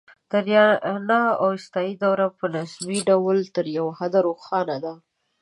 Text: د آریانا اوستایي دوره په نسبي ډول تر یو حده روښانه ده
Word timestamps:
د 0.31 0.33
آریانا 0.39 1.21
اوستایي 1.45 1.93
دوره 2.03 2.27
په 2.37 2.45
نسبي 2.55 2.99
ډول 3.09 3.37
تر 3.55 3.65
یو 3.77 3.87
حده 3.97 4.19
روښانه 4.27 4.77
ده 4.83 4.93